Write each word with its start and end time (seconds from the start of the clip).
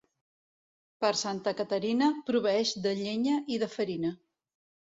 Per 1.03 1.11
Santa 1.19 1.53
Caterina, 1.59 2.07
proveeix 2.31 2.75
de 2.87 2.97
llenya 3.03 3.37
i 3.57 3.61
de 3.67 3.73
farina. 3.75 4.15